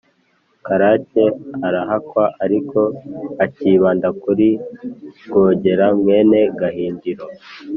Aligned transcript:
karake 0.65 1.25
arahakwa, 1.67 2.23
ariko 2.43 2.79
akibanda 3.43 4.07
kuri 4.21 4.47
rwogera 5.25 5.85
mwene 5.99 6.39
gahindiro, 6.59 7.25